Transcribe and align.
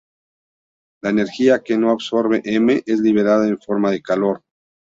La 1.03 1.11
energía 1.11 1.59
que 1.61 1.77
no 1.77 1.91
absorbe 1.91 2.41
M 2.43 2.81
es 2.87 2.99
liberada 3.01 3.47
en 3.47 3.59
forma 3.59 3.91
de 3.91 4.01
calor. 4.01 4.41